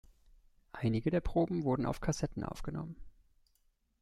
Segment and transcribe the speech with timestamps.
[0.73, 2.95] Einige der Proben wurden auf Kassetten aufgenommen.